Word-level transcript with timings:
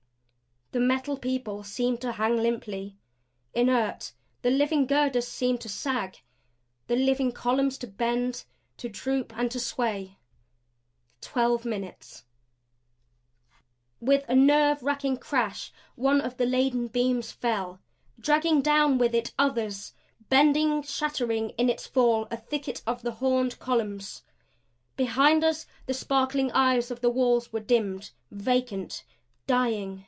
The 0.73 0.79
Metal 0.79 1.17
People 1.17 1.63
seemed 1.65 1.99
to 1.99 2.13
hang 2.13 2.37
limply, 2.37 2.95
inert; 3.53 4.13
the 4.41 4.49
living 4.49 4.85
girders 4.85 5.27
seemed 5.27 5.59
to 5.59 5.67
sag; 5.67 6.21
the 6.87 6.95
living 6.95 7.33
columns 7.33 7.77
to 7.79 7.87
bend; 7.87 8.45
to 8.77 8.87
droop 8.87 9.33
and 9.35 9.51
to 9.51 9.59
sway. 9.59 10.17
Twelve 11.19 11.65
minutes. 11.65 12.23
With 13.99 14.23
a 14.29 14.33
nerve 14.35 14.81
racking 14.81 15.17
crash 15.17 15.73
one 15.95 16.21
of 16.21 16.37
the 16.37 16.45
laden 16.45 16.87
beams 16.87 17.33
fell; 17.33 17.81
dragging 18.17 18.61
down 18.61 18.97
with 18.97 19.13
it 19.13 19.33
others; 19.37 19.93
bending, 20.29 20.83
shattering 20.83 21.49
in 21.57 21.69
its 21.69 21.85
fall 21.85 22.29
a 22.31 22.37
thicket 22.37 22.81
of 22.87 23.01
the 23.01 23.11
horned 23.15 23.59
columns. 23.59 24.23
Behind 24.95 25.43
us 25.43 25.65
the 25.85 25.93
sparkling 25.93 26.49
eyes 26.53 26.89
of 26.89 27.01
the 27.01 27.09
wall 27.09 27.43
were 27.51 27.59
dimmed, 27.59 28.11
vacant 28.31 29.03
dying. 29.47 29.99